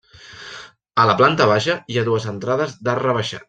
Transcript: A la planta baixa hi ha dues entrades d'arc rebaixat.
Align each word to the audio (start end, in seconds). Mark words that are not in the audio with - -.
A 1.03 1.05
la 1.11 1.15
planta 1.21 1.47
baixa 1.53 1.77
hi 1.95 1.99
ha 2.03 2.07
dues 2.09 2.29
entrades 2.35 2.75
d'arc 2.89 3.09
rebaixat. 3.09 3.39